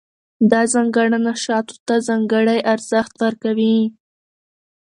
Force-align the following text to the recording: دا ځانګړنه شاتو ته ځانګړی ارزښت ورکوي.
دا 0.51 0.61
ځانګړنه 0.73 1.33
شاتو 1.43 1.75
ته 1.87 1.95
ځانګړی 2.07 2.59
ارزښت 2.73 3.13
ورکوي. 3.25 3.77